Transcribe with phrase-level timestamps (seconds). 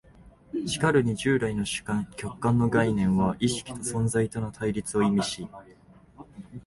[0.65, 5.47] しかるに従来の主観・客観の概念は意識と存在との対立を意味し、